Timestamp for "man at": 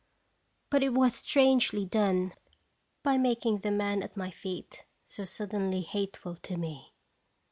3.69-4.17